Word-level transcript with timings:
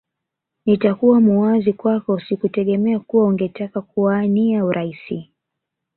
Nitakuwa 0.65 1.21
muwazi 1.21 1.73
kwako 1.73 2.19
sikutegemea 2.19 2.99
kuwa 2.99 3.23
ungetaka 3.25 3.81
kuwania 3.81 4.65
urais 4.65 5.25